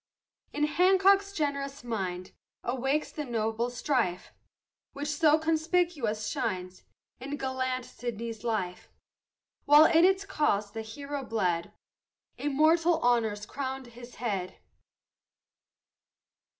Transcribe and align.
In 0.51 0.63
Hancock's 0.63 1.31
generous 1.31 1.83
mind 1.83 2.31
Awakes 2.63 3.11
the 3.11 3.23
noble 3.23 3.69
strife, 3.69 4.33
Which 4.93 5.09
so 5.09 5.37
conspicuous 5.37 6.27
shined 6.27 6.81
In 7.19 7.37
gallant 7.37 7.85
Sydney's 7.85 8.43
life; 8.43 8.89
While 9.65 9.85
in 9.85 10.03
its 10.03 10.25
cause 10.25 10.71
the 10.71 10.81
hero 10.81 11.23
bled, 11.23 11.71
Immortal 12.35 12.97
honors 13.01 13.45
crown'd 13.45 13.85
his 13.93 14.15
head. 14.15 14.57